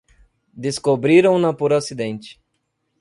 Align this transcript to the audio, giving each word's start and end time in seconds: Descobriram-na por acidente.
Descobriram-na 0.55 1.53
por 1.53 1.71
acidente. 1.73 2.41